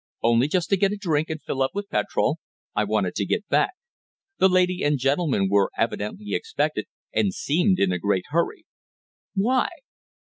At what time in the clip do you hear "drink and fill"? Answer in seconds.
0.97-1.61